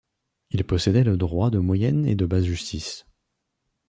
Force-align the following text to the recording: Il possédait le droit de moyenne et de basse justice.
Il 0.49 0.63
possédait 0.63 1.03
le 1.03 1.15
droit 1.15 1.51
de 1.51 1.59
moyenne 1.59 2.07
et 2.07 2.15
de 2.15 2.25
basse 2.25 2.45
justice. 2.45 3.05